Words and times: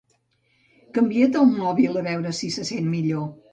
Canvia't 0.97 1.37
el 1.43 1.47
mòbil 1.59 2.01
a 2.03 2.05
veure 2.09 2.35
si 2.41 2.53
se 2.59 2.69
sent 2.73 2.91
millor 2.99 3.25